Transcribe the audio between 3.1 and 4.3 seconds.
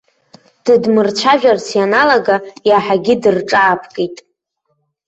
дырҿаапкит.